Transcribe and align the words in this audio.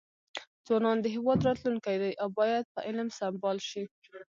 ځوانان 0.65 0.97
د 1.01 1.05
هیواد 1.15 1.39
راتلونکي 1.47 1.95
دي 2.01 2.11
او 2.21 2.27
باید 2.39 2.65
په 2.73 2.79
علم 2.87 3.07
سمبال 3.19 3.57
شي. 3.69 3.83